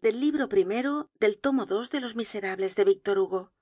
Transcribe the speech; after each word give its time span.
del 0.00 0.20
libro 0.20 0.48
primero 0.48 1.10
del 1.20 1.38
tomo 1.38 1.66
dos 1.66 1.90
de 1.90 2.00
los 2.00 2.16
miserables 2.16 2.76
de 2.76 2.84
víctor 2.84 3.18
hugo 3.18 3.52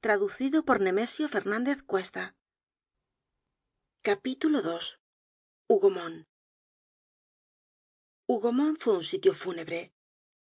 traducido 0.00 0.66
por 0.66 0.82
nemesio 0.82 1.30
fernandez 1.30 1.82
cuesta. 1.82 2.36
Hougomont 5.68 6.26
hougomont 8.28 8.78
fue 8.78 8.96
un 8.98 9.02
sitio 9.02 9.32
fúnebre 9.32 9.94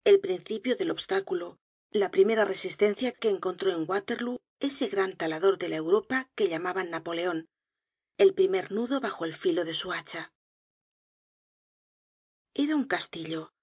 el 0.03 0.19
principio 0.19 0.75
del 0.75 0.89
obstáculo 0.89 1.59
la 1.91 2.09
primera 2.09 2.45
resistencia 2.45 3.11
que 3.11 3.29
encontró 3.29 3.71
en 3.71 3.87
waterlóo 3.87 4.41
ese 4.59 4.87
gran 4.87 5.15
talador 5.15 5.59
de 5.59 5.69
la 5.69 5.75
europa 5.75 6.31
que 6.33 6.49
llamaban 6.49 6.89
napoleon 6.89 7.47
el 8.17 8.33
primer 8.33 8.71
nudo 8.71 8.99
bajo 9.01 9.23
el 9.23 9.35
filo 9.35 9.65
de 9.65 9.75
su 9.75 9.91
hacha. 9.93 10.33
Era 12.55 12.75
un 12.75 12.85
castillo 12.85 13.54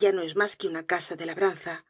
ya 0.00 0.10
no 0.10 0.22
es 0.22 0.34
mas 0.34 0.56
que 0.56 0.66
una 0.66 0.84
casa 0.84 1.14
de 1.14 1.26
labranza. 1.26 1.86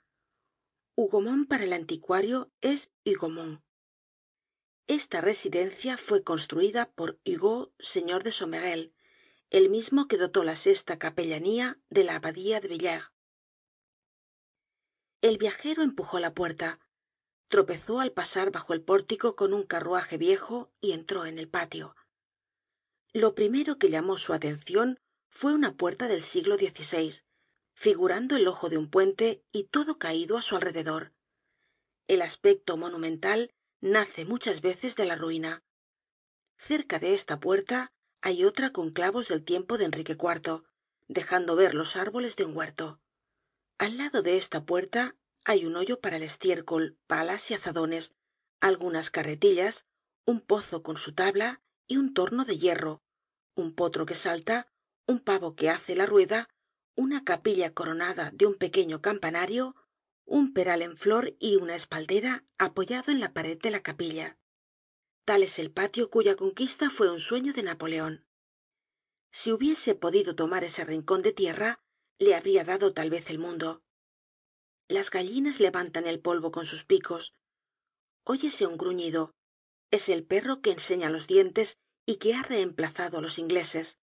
Hougomont 0.97 1.48
para 1.48 1.65
el 1.65 1.73
anticuario 1.73 2.53
es 2.61 2.91
hugomons 3.07 3.61
esta 4.91 5.21
residencia 5.21 5.97
fue 5.97 6.25
construida 6.25 6.91
por 6.91 7.20
hugo 7.25 7.73
señor 7.79 8.25
de 8.25 8.33
somerel 8.33 8.93
el 9.48 9.70
mismo 9.70 10.09
que 10.09 10.17
dotó 10.17 10.43
la 10.43 10.57
sesta 10.57 10.98
capellanía 10.98 11.79
de 11.91 12.03
la 12.03 12.17
abadía 12.17 12.59
de 12.61 12.67
villers. 12.67 13.12
El 15.20 15.39
viajero 15.39 15.84
empujó 15.84 16.19
la 16.19 16.34
puerta 16.34 16.81
tropezó 17.47 18.01
al 18.01 18.11
pasar 18.11 18.51
bajo 18.51 18.73
el 18.73 18.83
pórtico 18.83 19.37
con 19.37 19.55
un 19.55 19.62
carruaje 19.62 20.17
viejo 20.17 20.73
y 20.81 20.91
entró 20.91 21.25
en 21.25 21.39
el 21.39 21.48
patio. 21.48 21.95
Lo 23.12 23.37
primero 23.37 23.79
que 23.79 23.91
llamó 23.91 24.19
su 24.19 24.33
atencion 24.33 24.98
fue 25.29 25.55
una 25.55 25.77
puerta 25.77 26.09
del 26.09 26.23
siglo 26.23 26.56
figurando 27.80 28.37
el 28.37 28.47
ojo 28.47 28.69
de 28.69 28.77
un 28.77 28.91
puente 28.91 29.43
y 29.52 29.65
todo 29.65 29.98
caido 29.98 30.37
á 30.37 30.43
su 30.43 30.55
alrededor. 30.55 31.15
El 32.09 32.20
aspecto 32.20 32.77
monumental 32.77 33.55
nace 33.81 34.27
muchas 34.27 34.61
veces 34.61 34.97
de 34.97 35.06
la 35.06 35.17
ruina. 35.17 35.64
Cerca 36.58 36.98
de 36.98 37.14
esta 37.14 37.41
puerta 37.41 37.91
hay 38.20 38.45
otra 38.45 38.69
con 38.69 38.91
clavos 38.91 39.28
del 39.28 39.42
tiempo 39.42 39.78
de 39.78 39.86
enrique 39.86 40.12
iv 40.12 40.62
dejando 41.08 41.56
ver 41.56 41.75
los 41.75 41.97
árboles 41.97 42.36
de 42.36 42.45
un 42.45 42.55
huerto. 42.55 43.01
Al 43.78 43.97
lado 43.97 44.20
de 44.20 44.36
esta 44.36 44.67
puerta 44.67 45.17
hay 45.47 45.64
un 45.64 45.75
hoyo 45.75 46.01
para 46.01 46.17
el 46.17 46.23
estiércol 46.23 46.98
palas 47.06 47.51
y 47.51 47.55
azadones 47.55 48.12
algunas 48.61 49.11
carretillas 49.11 49.86
un 50.27 50.42
pozo 50.42 50.83
con 50.83 50.98
su 50.98 51.14
tabla 51.14 51.62
y 51.86 51.97
un 51.97 52.12
torno 52.12 52.45
de 52.45 52.58
hierro 52.58 53.03
un 53.55 53.75
potro 53.75 54.05
que 54.05 54.17
salta 54.17 54.70
un 55.06 55.19
pavo 55.19 55.55
que 55.56 55.70
hace 55.70 55.97
la 55.97 56.05
rueda 56.05 56.51
una 57.01 57.25
capilla 57.25 57.73
coronada 57.73 58.31
de 58.33 58.47
un 58.47 58.55
pequeño 58.55 59.01
campanario 59.01 59.75
un 60.25 60.53
peral 60.53 60.83
en 60.83 60.97
flor 60.97 61.34
y 61.41 61.57
una 61.57 61.75
espaldera 61.75 62.45
apoyado 62.59 63.11
en 63.11 63.20
la 63.20 63.33
pared 63.33 63.59
de 63.59 63.70
la 63.70 63.83
capilla. 63.83 64.39
Tal 65.25 65.42
es 65.42 65.59
el 65.59 65.73
patio 65.73 66.11
cuya 66.11 66.37
conquista 66.37 66.89
fue 66.91 67.11
un 67.11 67.19
sueño 67.19 67.53
de 67.53 67.62
napoleon 67.65 68.27
si 69.33 69.53
hubiese 69.53 69.95
podido 69.95 70.34
tomar 70.34 70.65
ese 70.65 70.84
rincon 70.84 71.23
de 71.23 71.33
tierra 71.33 71.81
le 72.19 72.34
habría 72.34 72.65
dado 72.65 72.92
tal 72.92 73.11
vez 73.11 73.31
el 73.31 73.39
mundo. 73.39 73.83
Las 74.89 75.11
gallinas 75.11 75.61
levantan 75.61 76.07
el 76.07 76.20
polvo 76.20 76.51
con 76.51 76.67
sus 76.67 76.85
picos. 76.85 77.35
Óyese 78.25 78.67
un 78.67 78.77
gruñido. 78.77 79.33
Es 79.91 80.09
el 80.09 80.25
perro 80.25 80.61
que 80.61 80.73
enseña 80.73 81.11
los 81.11 81.27
dientes 81.27 81.79
y 82.07 82.17
que 82.17 82.35
ha 82.35 82.42
reemplazado 82.42 83.19
á 83.19 83.20
los 83.20 83.39
ingleses 83.39 83.98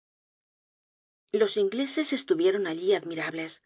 los 1.32 1.58
ingleses 1.58 2.14
estuvieron 2.14 2.68
allí 2.68 2.94
admirables. 2.94 3.62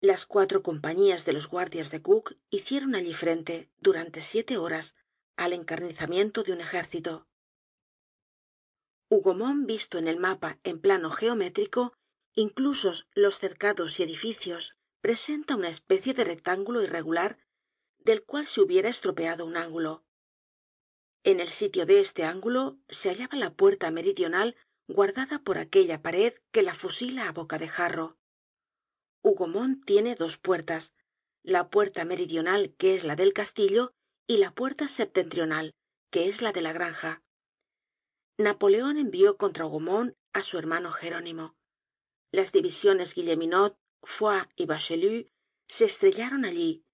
Las 0.00 0.26
cuatro 0.26 0.62
compañías 0.62 1.24
de 1.24 1.32
los 1.32 1.48
guardias 1.48 1.90
de 1.90 2.02
cook 2.02 2.36
hicieron 2.50 2.94
allí 2.94 3.14
frente 3.14 3.70
durante 3.78 4.20
siete 4.20 4.56
horas 4.56 4.94
al 5.36 5.52
encarnizamiento 5.52 6.44
de 6.44 6.52
un 6.52 6.60
ejército. 6.60 7.26
Hougomont 9.08 9.66
visto 9.66 9.98
en 9.98 10.06
el 10.06 10.18
mapa 10.18 10.58
en 10.64 10.80
plano 10.80 11.10
geométrico 11.10 11.94
inclusos 12.34 13.08
los 13.14 13.38
cercados 13.38 13.98
y 13.98 14.04
edificios 14.04 14.76
presenta 15.00 15.56
una 15.56 15.68
especie 15.68 16.14
de 16.14 16.24
rectángulo 16.24 16.82
irregular 16.82 17.38
del 17.98 18.24
cual 18.24 18.46
se 18.46 18.60
hubiera 18.60 18.88
estropeado 18.88 19.44
un 19.44 19.56
ángulo. 19.56 20.04
En 21.24 21.40
el 21.40 21.48
sitio 21.48 21.84
de 21.84 22.00
este 22.00 22.24
ángulo 22.24 22.78
se 22.88 23.08
hallaba 23.08 23.36
la 23.36 23.54
puerta 23.54 23.90
meridional 23.90 24.56
guardada 24.88 25.38
por 25.38 25.58
aquella 25.58 26.00
pared 26.00 26.32
que 26.50 26.62
la 26.62 26.74
fusila 26.74 27.28
á 27.28 27.32
boca 27.32 27.58
de 27.58 27.68
jarro. 27.68 28.16
Hougomont 29.22 29.84
tiene 29.84 30.14
dos 30.14 30.38
puertas 30.38 30.92
la 31.42 31.70
puerta 31.70 32.04
meridional 32.04 32.74
que 32.76 32.94
es 32.94 33.04
la 33.04 33.14
del 33.14 33.32
castillo 33.32 33.92
y 34.26 34.38
la 34.38 34.54
puerta 34.54 34.88
septentrional 34.88 35.74
que 36.10 36.28
es 36.28 36.40
la 36.40 36.52
de 36.52 36.62
la 36.62 36.72
granja. 36.72 37.22
Napoleon 38.38 38.96
envió 38.96 39.36
contra 39.36 39.66
hougomont 39.66 40.16
á 40.32 40.42
su 40.42 40.58
hermano 40.58 40.90
jerónimo. 40.90 41.54
Las 42.32 42.50
divisiones 42.52 43.14
guilleminot 43.14 43.78
foy 44.02 44.42
y 44.56 44.64
bachelu 44.66 45.26
se 45.66 45.84
estrellaron 45.84 46.46
allí. 46.46 46.84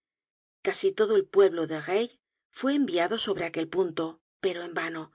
Casi 0.63 0.91
todo 0.91 1.15
el 1.15 1.27
pueblo 1.27 1.69
de 1.69 1.81
reille 1.81 2.19
fue 2.51 2.75
enviado 2.75 3.19
sobre 3.19 3.45
aquel 3.45 3.69
punto 3.69 4.21
pero 4.41 4.63
en 4.65 4.75
vano 4.75 5.13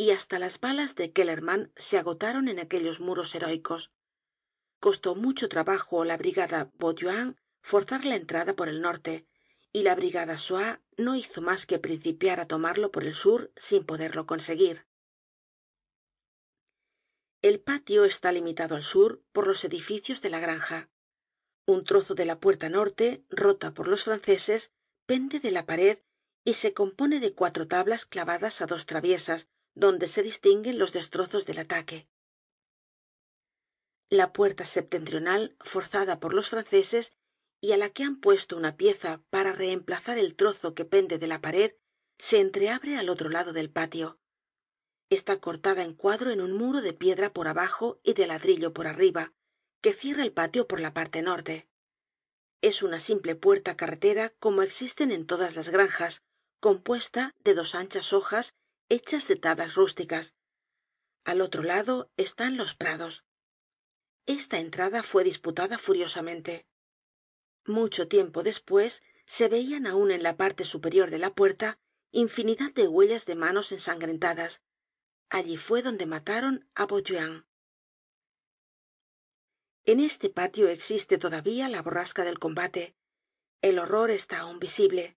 y 0.00 0.12
hasta 0.12 0.38
las 0.38 0.60
balas 0.60 0.94
de 0.94 1.12
kellermann 1.12 1.72
se 1.74 1.98
agotaron 1.98 2.46
en 2.46 2.60
aquellos 2.60 3.00
muros 3.00 3.34
heroicos. 3.34 3.90
Costó 4.78 5.16
mucho 5.16 5.48
trabajo 5.48 6.02
á 6.02 6.04
la 6.06 6.16
brigada 6.16 6.70
bauduin 6.78 7.36
forzar 7.60 8.04
la 8.04 8.14
entrada 8.14 8.54
por 8.54 8.68
el 8.68 8.80
norte 8.80 9.26
y 9.72 9.82
la 9.82 9.96
brigada 9.96 10.38
soye 10.38 10.78
no 10.96 11.16
hizo 11.16 11.42
mas 11.42 11.66
que 11.66 11.80
principiar 11.86 12.38
á 12.38 12.46
tomarlo 12.46 12.92
por 12.92 13.02
el 13.02 13.14
sur 13.14 13.50
sin 13.56 13.84
poderlo 13.84 14.24
conseguir. 14.24 14.86
El 17.42 17.58
patio 17.58 18.04
está 18.04 18.30
limitado 18.30 18.76
al 18.76 18.84
sur 18.84 19.24
por 19.32 19.48
los 19.48 19.64
edificios 19.64 20.22
de 20.22 20.30
la 20.30 20.38
granja. 20.38 20.90
Un 21.66 21.82
trozo 21.82 22.14
de 22.14 22.24
la 22.24 22.38
puerta 22.38 22.68
norte 22.68 23.24
rota 23.30 23.74
por 23.74 23.88
los 23.88 24.04
franceses 24.04 24.70
pende 25.06 25.40
de 25.40 25.50
la 25.50 25.66
pared 25.66 25.98
y 26.44 26.54
se 26.54 26.72
compone 26.72 27.18
de 27.18 27.34
cuatro 27.34 27.66
tablas 27.66 28.06
clavadas 28.06 28.60
á 28.62 28.66
dos 28.66 28.86
traviesas 28.86 29.48
donde 29.78 30.08
se 30.08 30.24
distinguen 30.24 30.78
los 30.78 30.92
destrozos 30.92 31.46
del 31.46 31.58
ataque. 31.60 32.08
La 34.10 34.32
puerta 34.32 34.66
septentrional 34.66 35.56
forzada 35.60 36.18
por 36.18 36.34
los 36.34 36.50
franceses 36.50 37.12
y 37.60 37.72
á 37.72 37.76
la 37.76 37.90
que 37.90 38.02
han 38.02 38.18
puesto 38.20 38.56
una 38.56 38.76
pieza 38.76 39.22
para 39.30 39.52
reemplazar 39.52 40.18
el 40.18 40.34
trozo 40.34 40.74
que 40.74 40.84
pende 40.84 41.18
de 41.18 41.28
la 41.28 41.40
pared 41.40 41.74
se 42.18 42.40
entreabre 42.40 42.96
al 42.96 43.08
otro 43.08 43.28
lado 43.28 43.52
del 43.52 43.70
patio. 43.70 44.18
Está 45.10 45.38
cortada 45.38 45.82
en 45.84 45.94
cuadro 45.94 46.32
en 46.32 46.40
un 46.40 46.52
muro 46.52 46.80
de 46.80 46.92
piedra 46.92 47.32
por 47.32 47.46
abajo 47.46 48.00
y 48.02 48.14
de 48.14 48.26
ladrillo 48.26 48.72
por 48.72 48.88
arriba 48.88 49.32
que 49.80 49.92
cierra 49.92 50.24
el 50.24 50.32
patio 50.32 50.66
por 50.66 50.80
la 50.80 50.92
parte 50.92 51.22
norte. 51.22 51.68
Es 52.62 52.82
una 52.82 52.98
simple 52.98 53.36
puerta 53.36 53.76
carretera 53.76 54.30
como 54.40 54.62
existen 54.62 55.12
en 55.12 55.24
todas 55.24 55.54
las 55.54 55.68
granjas 55.68 56.22
compuesta 56.58 57.36
de 57.44 57.54
dos 57.54 57.76
anchas 57.76 58.12
hojas 58.12 58.54
hechas 58.88 59.28
de 59.28 59.36
tablas 59.36 59.74
rústicas. 59.74 60.34
Al 61.24 61.40
otro 61.40 61.62
lado 61.62 62.10
están 62.16 62.56
los 62.56 62.74
prados. 62.74 63.24
Esta 64.26 64.58
entrada 64.58 65.02
fue 65.02 65.24
disputada 65.24 65.78
furiosamente. 65.78 66.66
Mucho 67.64 68.08
tiempo 68.08 68.42
despues 68.42 69.02
se 69.26 69.48
veian 69.48 69.86
aun 69.86 70.10
en 70.10 70.22
la 70.22 70.36
parte 70.36 70.64
superior 70.64 71.10
de 71.10 71.18
la 71.18 71.34
puerta 71.34 71.78
infinidad 72.10 72.72
de 72.72 72.88
huellas 72.88 73.26
de 73.26 73.36
manos 73.36 73.72
ensangrentadas. 73.72 74.62
Allí 75.28 75.56
fue 75.56 75.82
donde 75.82 76.06
mataron 76.06 76.68
á 76.74 76.86
bauduin 76.86 77.44
en 79.88 80.00
este 80.00 80.28
patio 80.28 80.68
existe 80.68 81.16
todavía 81.16 81.66
la 81.70 81.80
borrasca 81.80 82.22
del 82.22 82.38
combate. 82.38 82.94
El 83.62 83.78
horror 83.78 84.10
está 84.10 84.40
aun 84.40 84.58
visible 84.58 85.16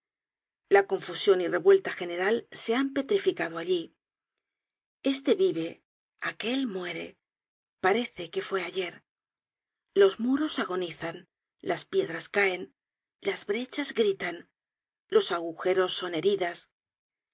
la 0.71 0.87
confusion 0.87 1.41
y 1.41 1.49
revuelta 1.49 1.91
general 1.91 2.47
se 2.49 2.75
han 2.75 2.93
petrificado 2.93 3.57
allí. 3.57 3.93
Este 5.03 5.35
vive 5.35 5.83
aquel 6.21 6.65
muere. 6.65 7.19
Parece 7.81 8.31
que 8.31 8.41
fue 8.41 8.63
ayer. 8.63 9.03
Los 9.93 10.21
muros 10.21 10.59
agonizan 10.59 11.27
las 11.59 11.83
piedras 11.83 12.29
caen 12.29 12.73
las 13.19 13.45
brechas 13.45 13.93
gritan 13.93 14.49
los 15.09 15.33
agujeros 15.33 15.93
son 15.93 16.15
heridas 16.15 16.69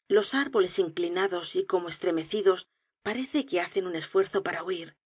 los 0.08 0.34
árboles 0.34 0.80
inclinados 0.80 1.56
y 1.56 1.64
como 1.68 1.90
estremecidos 1.90 2.68
parece 3.04 3.46
que 3.46 3.62
hacen 3.62 3.86
un 3.86 3.96
esfuerzo 3.96 4.42
para 4.42 4.64
huir. 4.64 4.98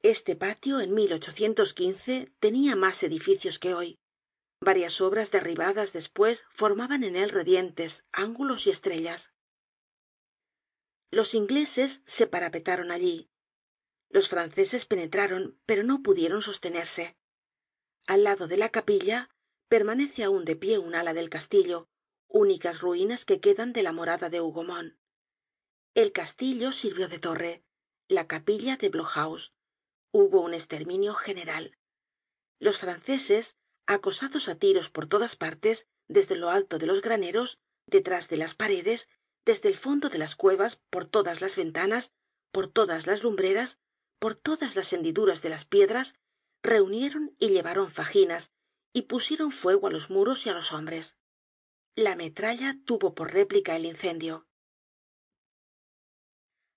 Este 0.00 0.34
patio 0.34 0.80
en 0.80 0.94
tenia 2.40 2.74
mas 2.74 3.02
edificios 3.02 3.58
que 3.58 3.74
hoy 3.74 3.98
varias 4.60 5.00
obras 5.00 5.30
derribadas 5.30 5.92
despues 5.92 6.44
formaban 6.50 7.04
en 7.04 7.16
él 7.16 7.30
redientes 7.30 8.04
ángulos 8.12 8.66
y 8.66 8.70
estrellas. 8.70 9.32
Los 11.10 11.34
ingleses 11.34 12.02
se 12.06 12.26
parapetaron 12.26 12.90
allí. 12.90 13.30
Los 14.08 14.28
franceses 14.28 14.84
penetraron 14.86 15.60
pero 15.66 15.82
no 15.82 16.02
pudieron 16.02 16.42
sostenerse. 16.42 17.16
Al 18.06 18.24
lado 18.24 18.46
de 18.46 18.56
la 18.56 18.68
capilla 18.68 19.30
permanece 19.68 20.24
aun 20.24 20.44
de 20.44 20.56
pie 20.56 20.78
un 20.78 20.94
ala 20.94 21.14
del 21.14 21.30
castillo 21.30 21.88
únicas 22.28 22.80
ruinas 22.80 23.24
que 23.24 23.40
quedan 23.40 23.72
de 23.72 23.82
la 23.82 23.92
morada 23.92 24.28
de 24.28 24.40
hougomont. 24.40 24.94
El 25.94 26.12
castillo 26.12 26.72
sirvió 26.72 27.08
de 27.08 27.18
torre 27.18 27.64
la 28.08 28.26
capilla 28.26 28.76
de 28.76 28.88
blockhaus. 28.88 29.54
Hubo 30.12 30.40
un 30.40 30.54
esterminio 30.54 31.14
general. 31.14 31.78
Los 32.58 32.78
franceses 32.78 33.56
acosados 33.86 34.48
á 34.48 34.54
tiros 34.56 34.90
por 34.90 35.06
todas 35.06 35.36
partes 35.36 35.86
desde 36.08 36.36
lo 36.36 36.50
alto 36.50 36.78
de 36.78 36.86
los 36.86 37.00
graneros 37.02 37.58
detrás 37.86 38.28
de 38.28 38.36
las 38.36 38.54
paredes 38.54 39.08
desde 39.44 39.68
el 39.68 39.76
fondo 39.76 40.08
de 40.08 40.18
las 40.18 40.34
cuevas 40.34 40.80
por 40.90 41.04
todas 41.04 41.40
las 41.40 41.56
ventanas 41.56 42.12
por 42.52 42.66
todas 42.68 43.06
las 43.06 43.22
lumbreras 43.22 43.78
por 44.18 44.34
todas 44.34 44.76
las 44.76 44.92
hendiduras 44.92 45.42
de 45.42 45.50
las 45.50 45.64
piedras 45.64 46.14
reunieron 46.62 47.36
y 47.38 47.48
llevaron 47.50 47.90
faginas 47.90 48.50
y 48.92 49.02
pusieron 49.02 49.52
fuego 49.52 49.88
á 49.88 49.90
los 49.90 50.10
muros 50.10 50.46
y 50.46 50.48
á 50.48 50.54
los 50.54 50.72
hombres. 50.72 51.16
La 51.94 52.16
metralla 52.16 52.76
tuvo 52.84 53.14
por 53.14 53.32
réplica 53.32 53.76
el 53.76 53.84
incendio. 53.84 54.46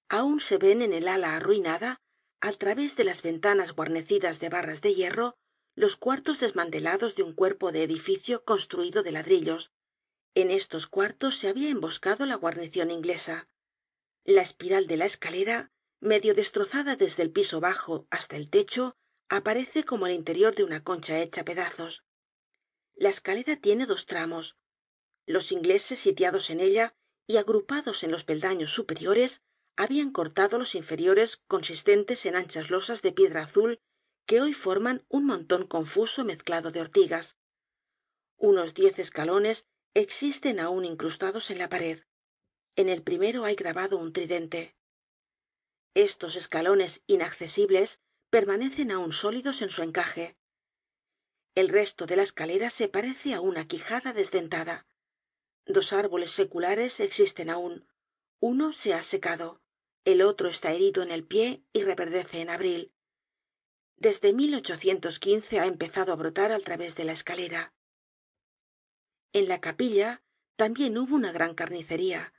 Aun 0.09 0.39
se 0.39 0.57
ven 0.57 0.81
en 0.81 0.93
el 0.93 1.07
ala 1.07 1.35
arruinada 1.35 2.01
al 2.41 2.57
través 2.57 2.95
de 2.95 3.03
las 3.03 3.21
ventanas 3.21 3.73
guarnecidas 3.73 4.39
de 4.39 4.49
barras 4.49 4.81
de 4.81 4.95
hierro 4.95 5.37
los 5.79 5.95
cuartos 5.95 6.41
desmantelados 6.41 7.15
de 7.15 7.23
un 7.23 7.31
cuerpo 7.31 7.71
de 7.71 7.83
edificio 7.83 8.43
construido 8.43 9.01
de 9.01 9.13
ladrillos. 9.13 9.71
En 10.35 10.51
estos 10.51 10.87
cuartos 10.87 11.37
se 11.37 11.47
habia 11.47 11.69
emboscado 11.69 12.25
la 12.25 12.35
guarnicion 12.35 12.91
inglesa. 12.91 13.47
La 14.25 14.41
espiral 14.41 14.87
de 14.87 14.97
la 14.97 15.05
escalera 15.05 15.71
medio 16.01 16.33
destrozada 16.33 16.97
desde 16.97 17.23
el 17.23 17.31
piso 17.31 17.61
bajo 17.61 18.07
hasta 18.09 18.35
el 18.35 18.49
techo 18.49 18.97
aparece 19.29 19.85
como 19.85 20.05
el 20.05 20.11
interior 20.11 20.53
de 20.53 20.65
una 20.65 20.83
concha 20.83 21.17
hecha 21.17 21.45
pedazos. 21.45 22.03
La 22.95 23.07
escalera 23.07 23.55
tiene 23.55 23.85
dos 23.85 24.05
tramos. 24.05 24.57
Los 25.25 25.53
ingleses 25.53 25.97
sitiados 25.97 26.49
en 26.49 26.59
ella 26.59 26.93
y 27.25 27.37
agrupados 27.37 28.03
en 28.03 28.11
los 28.11 28.25
peldaños 28.25 28.73
superiores 28.73 29.43
habian 29.77 30.11
cortado 30.11 30.57
los 30.57 30.75
inferiores 30.75 31.39
consistentes 31.47 32.25
en 32.25 32.35
anchas 32.35 32.69
losas 32.69 33.01
de 33.01 33.13
piedra 33.13 33.43
azul 33.43 33.79
que 34.29 34.41
hoy 34.41 34.53
forman 34.53 35.03
un 35.09 35.25
monton 35.25 35.65
confuso 35.65 36.23
mezclado 36.23 36.69
de 36.69 36.81
ortigas. 36.81 37.35
Unos 38.37 38.75
diez 38.75 38.99
escalones 38.99 39.65
existen 39.95 40.59
aun 40.59 40.85
incrustados 40.85 41.49
en 41.49 41.57
la 41.57 41.67
pared. 41.67 42.03
En 42.75 42.89
el 42.89 43.01
primero 43.01 43.43
hay 43.43 43.55
grabado 43.55 43.97
un 43.97 44.13
tridente. 44.13 44.77
Estos 45.95 46.35
escalones 46.35 47.01
inaccesibles 47.07 48.01
permanecen 48.29 48.91
aun 48.91 49.13
sólidos 49.13 49.63
en 49.63 49.71
su 49.71 49.81
encaje. 49.81 50.37
El 51.55 51.67
resto 51.67 52.05
de 52.05 52.15
la 52.17 52.21
escalera 52.21 52.69
se 52.69 52.87
parece 52.87 53.33
á 53.33 53.41
una 53.41 53.67
quijada 53.67 54.13
desdentada. 54.13 54.87
Dos 55.65 55.91
árboles 55.91 56.29
seculares 56.33 56.99
existen 56.99 57.49
aun 57.49 57.87
uno 58.39 58.73
se 58.73 58.93
ha 58.93 59.01
secado 59.01 59.59
el 60.05 60.21
otro 60.21 60.49
está 60.49 60.71
herido 60.71 61.01
en 61.01 61.09
el 61.09 61.25
pie 61.25 61.63
y 61.73 61.81
reverdece 61.81 62.41
en 62.41 62.51
abril 62.51 62.93
desde 63.99 64.33
ha 65.59 65.65
empezado 65.65 66.13
á 66.13 66.15
brotar 66.15 66.51
al 66.51 66.63
través 66.63 66.95
de 66.95 67.05
la 67.05 67.13
escalera. 67.13 67.73
En 69.33 69.47
la 69.47 69.59
capilla 69.61 70.23
también 70.55 70.97
hubo 70.97 71.15
una 71.15 71.31
gran 71.31 71.53
carnicería. 71.53 72.33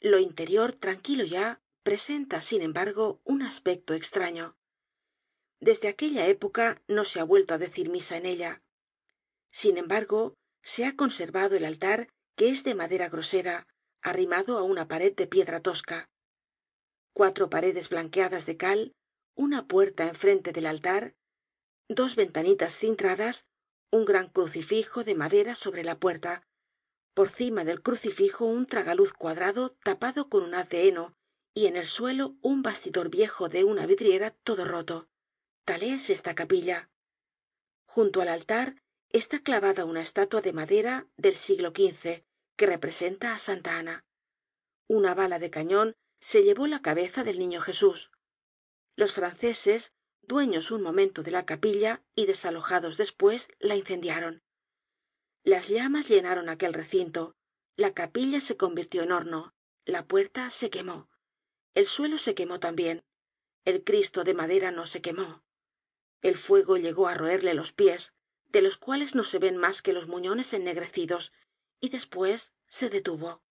Lo 0.00 0.18
interior 0.18 0.72
tranquilo 0.72 1.24
ya 1.24 1.60
presenta 1.82 2.42
sin 2.42 2.62
embargo 2.62 3.20
un 3.24 3.42
aspecto 3.42 3.94
estraño 3.94 4.56
desde 5.62 5.86
aquella 5.86 6.26
época 6.26 6.82
no 6.88 7.04
se 7.04 7.20
ha 7.20 7.24
vuelto 7.24 7.54
á 7.54 7.58
decir 7.58 7.88
misa 7.88 8.16
en 8.16 8.26
ella. 8.26 8.62
Sin 9.52 9.78
embargo 9.78 10.34
se 10.60 10.86
ha 10.86 10.96
conservado 10.96 11.54
el 11.54 11.64
altar 11.64 12.08
que 12.34 12.48
es 12.48 12.64
de 12.64 12.74
madera 12.74 13.08
grosera 13.08 13.68
arrimado 14.02 14.58
á 14.58 14.64
una 14.64 14.88
pared 14.88 15.14
de 15.14 15.28
piedra 15.28 15.60
tosca. 15.60 16.10
Cuatro 17.12 17.48
paredes 17.48 17.90
blanqueadas 17.90 18.44
de 18.44 18.56
cal 18.56 18.92
una 19.34 19.66
puerta 19.66 20.08
en 20.08 20.14
frente 20.14 20.52
del 20.52 20.66
altar 20.66 21.14
dos 21.88 22.16
ventanitas 22.16 22.76
cintradas 22.78 23.46
un 23.90 24.04
gran 24.04 24.28
crucifijo 24.28 25.04
de 25.04 25.14
madera 25.14 25.54
sobre 25.54 25.84
la 25.84 25.98
puerta. 25.98 26.46
Por 27.14 27.28
cima 27.28 27.64
del 27.64 27.82
crucifijo 27.82 28.46
un 28.46 28.66
tragaluz 28.66 29.12
cuadrado 29.12 29.76
tapado 29.84 30.30
con 30.30 30.42
un 30.42 30.54
haz 30.54 30.68
de 30.70 30.88
heno 30.88 31.14
y 31.54 31.66
en 31.66 31.76
el 31.76 31.86
suelo 31.86 32.36
un 32.40 32.62
bastidor 32.62 33.10
viejo 33.10 33.50
de 33.50 33.64
una 33.64 33.84
vidriera 33.84 34.30
todo 34.30 34.64
roto. 34.64 35.10
Tal 35.66 35.82
es 35.82 36.08
esta 36.08 36.34
capilla. 36.34 36.90
Junto 37.84 38.22
al 38.22 38.28
altar 38.28 38.82
está 39.10 39.40
clavada 39.40 39.84
una 39.84 40.00
estatua 40.00 40.40
de 40.40 40.54
madera 40.54 41.06
del 41.16 41.36
siglo 41.36 41.70
xv 41.70 42.24
que 42.56 42.66
representa 42.66 43.34
á 43.34 43.38
santa 43.38 43.78
ana. 43.78 44.06
Una 44.88 45.14
bala 45.14 45.38
de 45.38 45.50
cañon 45.50 45.94
se 46.20 46.42
llevó 46.42 46.66
la 46.66 46.80
cabeza 46.80 47.24
del 47.24 47.38
niño 47.38 47.60
jesús 47.60 48.10
los 48.96 49.12
franceses 49.12 49.92
dueños 50.22 50.70
un 50.70 50.82
momento 50.82 51.22
de 51.22 51.30
la 51.30 51.44
capilla 51.44 52.02
y 52.14 52.26
desalojados 52.26 52.96
despues 52.96 53.48
la 53.58 53.76
incendiaron. 53.76 54.42
Las 55.44 55.68
llamas 55.68 56.08
llenaron 56.08 56.48
aquel 56.48 56.74
recinto 56.74 57.36
la 57.76 57.94
capilla 57.94 58.40
se 58.40 58.56
convirtió 58.56 59.02
en 59.02 59.12
horno 59.12 59.54
la 59.84 60.06
puerta 60.06 60.50
se 60.50 60.70
quemó 60.70 61.08
el 61.74 61.86
suelo 61.86 62.18
se 62.18 62.34
quemó 62.34 62.60
también 62.60 63.02
el 63.64 63.82
cristo 63.82 64.24
de 64.24 64.34
madera 64.34 64.72
no 64.72 64.86
se 64.86 65.00
quemó. 65.00 65.44
El 66.20 66.36
fuego 66.36 66.76
llegó 66.76 67.08
á 67.08 67.14
roerle 67.14 67.54
los 67.54 67.72
pies 67.72 68.12
de 68.46 68.60
los 68.60 68.76
cuales 68.76 69.14
no 69.14 69.24
se 69.24 69.38
ven 69.38 69.56
mas 69.56 69.80
que 69.80 69.92
los 69.92 70.06
muñones 70.06 70.52
ennegrecidos 70.52 71.32
y 71.80 71.88
despues 71.88 72.52
se 72.68 72.90
detuvo. 72.90 73.42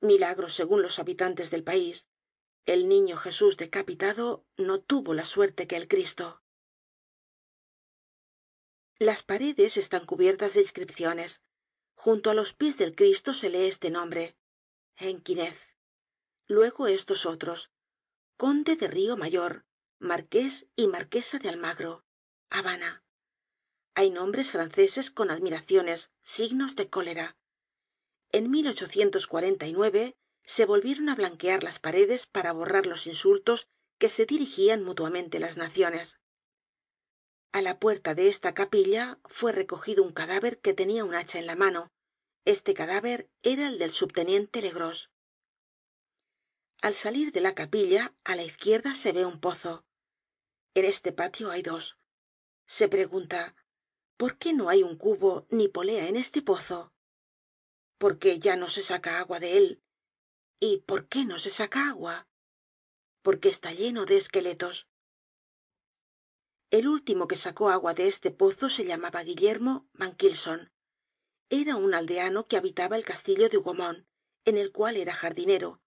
Milagro 0.00 0.48
segun 0.48 0.80
los 0.80 0.98
habitantes 0.98 1.50
del 1.50 1.64
país 1.64 2.08
el 2.66 2.88
niño 2.88 3.16
jesús 3.16 3.56
decapitado 3.56 4.44
no 4.56 4.80
tuvo 4.80 5.14
la 5.14 5.24
suerte 5.24 5.66
que 5.66 5.76
el 5.76 5.88
cristo. 5.88 6.42
Las 8.98 9.22
paredes 9.22 9.76
están 9.76 10.04
cubiertas 10.04 10.54
de 10.54 10.60
inscripciones. 10.60 11.40
Junto 11.94 12.30
á 12.30 12.34
los 12.34 12.52
pies 12.52 12.76
del 12.76 12.94
cristo 12.94 13.32
se 13.32 13.48
lee 13.50 13.66
este 13.66 13.90
nombre 13.90 14.36
henquinez 14.96 15.76
luego 16.48 16.86
estos 16.86 17.26
otros 17.26 17.70
conde 18.36 18.76
de 18.76 18.88
rio 18.88 19.16
mayor 19.16 19.66
marqués 19.98 20.66
y 20.76 20.86
marquesa 20.86 21.38
de 21.38 21.48
almagro 21.48 22.04
habana. 22.50 23.04
Hay 23.94 24.10
nombres 24.10 24.52
franceses 24.52 25.10
con 25.10 25.30
admiraciones 25.30 26.10
signos 26.22 26.76
de 26.76 26.88
cólera. 26.90 27.36
En 28.30 28.50
se 30.46 30.64
volvieron 30.64 31.08
á 31.08 31.14
blanquear 31.16 31.64
las 31.64 31.78
paredes 31.80 32.26
para 32.26 32.52
borrar 32.52 32.86
los 32.86 33.06
insultos 33.06 33.68
que 33.98 34.08
se 34.08 34.26
dirigían 34.26 34.84
mutuamente 34.84 35.40
las 35.40 35.56
naciones. 35.56 36.18
A 37.52 37.62
la 37.62 37.80
puerta 37.80 38.14
de 38.14 38.28
esta 38.28 38.54
capilla 38.54 39.18
fue 39.24 39.50
recogido 39.50 40.04
un 40.04 40.12
cadáver 40.12 40.60
que 40.60 40.72
tenia 40.72 41.04
un 41.04 41.14
hacha 41.14 41.38
en 41.38 41.46
la 41.46 41.56
mano. 41.56 41.92
Este 42.44 42.74
cadáver 42.74 43.28
era 43.42 43.66
el 43.66 43.78
del 43.78 43.92
subteniente 43.92 44.62
legros. 44.62 45.10
Al 46.80 46.94
salir 46.94 47.32
de 47.32 47.40
la 47.40 47.54
capilla 47.54 48.14
á 48.24 48.36
la 48.36 48.44
izquierda 48.44 48.94
se 48.94 49.12
ve 49.12 49.26
un 49.26 49.40
pozo. 49.40 49.84
En 50.74 50.84
este 50.84 51.10
patio 51.12 51.50
hay 51.50 51.62
dos. 51.62 51.98
Se 52.66 52.88
pregunta 52.88 53.56
por 54.16 54.38
qué 54.38 54.52
no 54.52 54.68
hay 54.68 54.84
un 54.84 54.96
cubo 54.96 55.46
ni 55.50 55.66
polea 55.66 56.06
en 56.06 56.16
este 56.16 56.40
pozo 56.42 56.92
por 57.98 58.18
qué 58.18 58.38
ya 58.38 58.56
no 58.56 58.68
se 58.68 58.82
saca 58.82 59.18
agua 59.18 59.40
de 59.40 59.56
él 59.56 59.82
y 60.60 60.78
por 60.78 61.08
qué 61.08 61.24
no 61.24 61.38
se 61.38 61.50
saca 61.50 61.88
agua 61.88 62.28
porque 63.22 63.48
está 63.48 63.72
lleno 63.72 64.06
de 64.06 64.16
esqueletos. 64.16 64.86
El 66.70 66.86
último 66.86 67.26
que 67.26 67.36
sacó 67.36 67.70
agua 67.70 67.92
de 67.92 68.06
este 68.06 68.30
pozo 68.30 68.68
se 68.68 68.84
llamaba 68.84 69.24
guillermo 69.24 69.88
van 69.94 70.14
kylson 70.14 70.72
era 71.48 71.76
un 71.76 71.94
aldeano 71.94 72.46
que 72.46 72.56
habitaba 72.56 72.96
el 72.96 73.04
castillo 73.04 73.48
de 73.48 73.56
hougomont 73.56 74.06
en 74.44 74.58
el 74.58 74.72
cual 74.72 74.96
era 74.96 75.12
jardinero. 75.12 75.80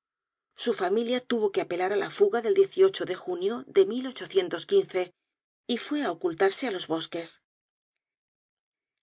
Su 0.56 0.74
familia 0.74 1.22
tuvo 1.22 1.52
que 1.52 1.62
apelar 1.62 1.94
á 1.94 1.96
la 1.96 2.10
fuga 2.10 2.42
del 2.42 2.56
de 2.56 3.16
junio 3.16 3.64
de 3.68 5.14
y 5.68 5.78
fue 5.78 6.04
á 6.04 6.12
ocultarse 6.12 6.68
á 6.68 6.72
los 6.72 6.88
bosques. 6.88 7.42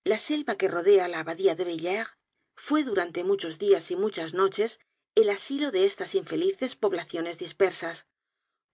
La 0.04 0.18
selva 0.18 0.56
que 0.56 0.68
rodea 0.68 1.08
la 1.08 1.20
abadía 1.20 1.54
de 1.54 1.64
villers 1.64 2.16
fue 2.54 2.84
durante 2.84 3.24
muchos 3.24 3.58
días 3.58 3.90
y 3.90 3.96
muchas 3.96 4.34
noches 4.34 4.78
el 5.16 5.30
asilo 5.30 5.70
de 5.70 5.86
estas 5.86 6.14
infelices 6.14 6.76
poblaciones 6.76 7.38
dispersas. 7.38 8.06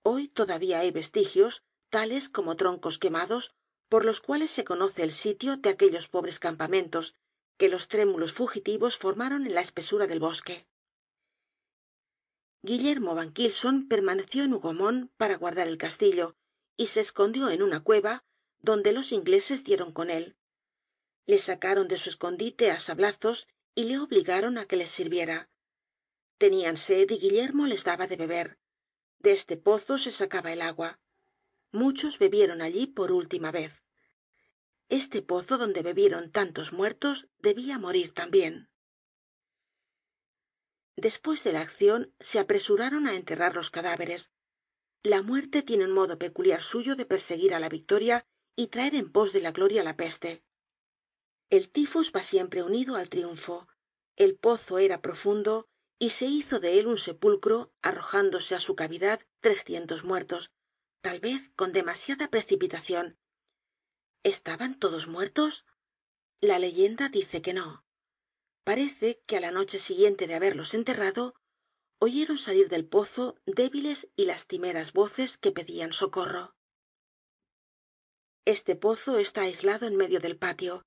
Hoy 0.03 0.27
todavía 0.27 0.81
hay 0.81 0.91
vestigios 0.91 1.63
tales 1.89 2.29
como 2.29 2.57
troncos 2.57 2.99
quemados 2.99 3.55
por 3.89 4.05
los 4.05 4.21
cuales 4.21 4.51
se 4.51 4.65
conoce 4.65 5.05
el 5.05 5.13
sitio 5.13 5.57
de 5.57 5.71
aquellos 5.71 6.09
pobres 6.09 6.41
campamentos 6.41 7.15
que 7.59 7.69
los 7.69 7.87
trémulos 7.87 8.33
fugitivos 8.33 8.97
formaron 8.97 9.47
en 9.47 9.55
la 9.55 9.61
espesura 9.61 10.09
del 10.09 10.19
bosque. 10.19 10.67
Guillermo 12.63 13.15
van 13.15 13.33
kylson 13.33 13.87
permaneció 13.87 14.43
en 14.43 14.55
hougomont 14.55 15.13
para 15.17 15.37
guardar 15.37 15.69
el 15.69 15.79
castillo 15.79 16.35
y 16.77 16.89
se 16.89 17.01
escondió 17.01 17.51
en 17.51 17.63
una 17.63 17.85
cueva 17.85 18.25
donde 18.59 18.93
los 18.93 19.13
ingleses 19.13 19.63
dieron 19.63 19.93
con 19.93 20.11
él. 20.11 20.37
Le 21.27 21.39
sacaron 21.39 21.87
de 21.87 21.99
su 21.99 22.11
escondite 22.11 22.73
á 22.73 22.81
sablazos 22.81 23.47
y 23.77 23.85
le 23.85 23.99
obligaron 24.01 24.59
á 24.59 24.67
que 24.67 24.77
les 24.77 24.91
sirviera 24.91 25.52
tenían 26.43 26.77
sed 26.77 27.09
y 27.09 27.19
guillermo 27.21 27.67
les 27.67 27.85
daba 27.85 28.09
de 28.09 28.17
beber. 28.17 28.59
De 29.21 29.31
este 29.31 29.57
pozo 29.57 29.97
se 29.97 30.11
sacaba 30.11 30.53
el 30.53 30.61
agua. 30.61 30.99
Muchos 31.71 32.19
bebieron 32.19 32.63
allí 32.63 32.89
por 32.89 33.13
última 33.13 33.53
vez. 33.53 33.73
Este 34.89 35.23
pozo 35.23 35.57
donde 35.57 35.83
bebieron 35.83 36.33
tantos 36.33 36.73
muertos 36.73 37.29
debia 37.39 37.79
morir 37.79 38.13
también. 38.13 38.69
Despues 40.97 41.45
de 41.45 41.53
la 41.53 41.61
accion 41.61 42.13
se 42.19 42.41
apresuraron 42.41 43.07
á 43.07 43.15
enterrar 43.15 43.55
los 43.55 43.71
cadáveres. 43.71 44.33
La 45.05 45.23
muerte 45.23 45.63
tiene 45.63 45.85
un 45.85 45.93
modo 45.93 46.19
peculiar 46.19 46.63
suyo 46.73 46.97
de 46.97 47.07
perseguir 47.07 47.55
á 47.55 47.61
la 47.61 47.69
victoria 47.69 48.27
y 48.57 48.67
traer 48.67 48.97
en 48.97 49.13
pos 49.13 49.33
de 49.33 49.43
la 49.43 49.53
gloria 49.53 49.85
la 49.85 49.97
peste. 49.97 50.43
El 51.51 51.71
tifus 51.71 52.11
va 52.11 52.23
siempre 52.25 52.65
unido 52.65 52.97
al 52.97 53.09
triunfo. 53.09 53.69
El 54.17 54.35
pozo 54.37 54.79
era 54.79 55.01
profundo 55.01 55.69
y 56.03 56.11
se 56.11 56.25
hizo 56.27 56.59
de 56.59 56.81
él 56.81 56.89
un 56.89 56.99
sepulcro 56.99 57.73
arrojándose 57.81 58.57
á 58.57 58.61
su 58.61 58.75
cavidad 58.75 59.21
trescientos 59.41 60.03
muertos 60.03 60.51
tal 61.01 61.21
vez 61.21 61.53
con 61.55 61.73
demasiada 61.73 62.27
precipitacion 62.29 63.21
estaban 64.25 64.81
todos 64.81 65.07
muertos 65.07 65.65
la 66.41 66.59
leyenda 66.59 67.09
dice 67.09 67.41
que 67.41 67.55
no. 67.55 67.87
Parece 68.65 69.23
que 69.27 69.37
á 69.37 69.41
la 69.41 69.53
noche 69.53 69.79
siguiente 69.79 70.27
de 70.27 70.35
haberlos 70.35 70.75
enterrado 70.75 71.37
oyeron 72.01 72.37
salir 72.37 72.69
del 72.69 72.85
pozo 72.85 73.37
débiles 73.47 74.09
y 74.17 74.25
lastimeras 74.25 74.93
voces 74.93 75.39
que 75.39 75.53
pedian 75.53 75.93
socorro. 75.93 76.57
Este 78.45 78.75
pozo 78.75 79.19
está 79.19 79.43
aislado 79.43 79.87
en 79.87 79.95
medio 79.95 80.19
del 80.19 80.37
patio. 80.37 80.85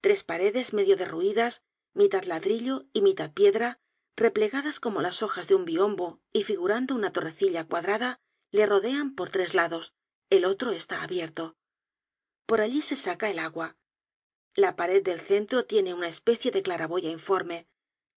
Tres 0.00 0.22
paredes 0.22 0.72
medio 0.72 0.96
derruidas 0.96 1.64
mitad 1.94 2.22
ladrillo 2.22 2.86
y 2.92 3.00
mitad 3.00 3.32
piedra 3.32 3.80
replegadas 4.16 4.80
como 4.80 5.02
las 5.02 5.22
hojas 5.22 5.46
de 5.48 5.54
un 5.54 5.64
biombo 5.64 6.20
y 6.32 6.42
figurando 6.42 6.94
una 6.94 7.12
torrecilla 7.12 7.64
cuadrada 7.64 8.18
le 8.50 8.66
rodean 8.66 9.14
por 9.14 9.30
tres 9.30 9.54
lados. 9.54 9.92
El 10.30 10.44
otro 10.44 10.72
está 10.72 11.02
abierto. 11.02 11.56
Por 12.46 12.60
allí 12.60 12.82
se 12.82 12.96
saca 12.96 13.30
el 13.30 13.38
agua. 13.38 13.76
La 14.54 14.74
pared 14.74 15.02
del 15.02 15.20
centro 15.20 15.64
tiene 15.64 15.94
una 15.94 16.08
especie 16.08 16.50
de 16.50 16.62
claraboya 16.62 17.10
informe 17.10 17.68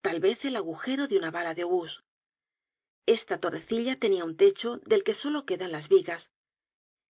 tal 0.01 0.19
vez 0.19 0.45
el 0.45 0.55
agujero 0.55 1.07
de 1.07 1.17
una 1.17 1.31
bala 1.31 1.53
de 1.53 1.65
obús. 1.65 2.03
Esta 3.05 3.39
torrecilla 3.39 3.95
tenia 3.95 4.23
un 4.23 4.37
techo 4.37 4.77
del 4.85 5.03
que 5.03 5.13
solo 5.13 5.45
quedan 5.45 5.71
las 5.71 5.89
vigas. 5.89 6.31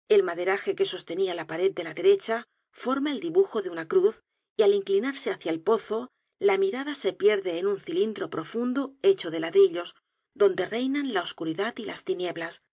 El 0.07 0.23
maderaje 0.23 0.75
que 0.75 0.85
sostenia 0.85 1.35
la 1.35 1.45
pared 1.45 1.71
de 1.71 1.83
la 1.83 1.93
derecha 1.93 2.47
forma 2.71 3.11
el 3.11 3.19
dibujo 3.19 3.61
de 3.61 3.69
una 3.69 3.87
cruz 3.87 4.21
y 4.57 4.63
al 4.63 4.73
inclinarse 4.73 5.29
hacia 5.29 5.51
el 5.51 5.61
pozo 5.61 6.09
la 6.39 6.57
mirada 6.57 6.95
se 6.95 7.11
pierde 7.11 7.59
en 7.59 7.67
un 7.67 7.79
cilindro 7.79 8.29
profundo 8.29 8.95
hecho 9.01 9.29
de 9.29 9.41
ladrillos 9.41 9.95
donde 10.33 10.65
reinan 10.65 11.13
la 11.13 11.21
oscuridad 11.21 11.75
y 11.77 11.83
las 11.83 12.05
tinieblas. 12.05 12.63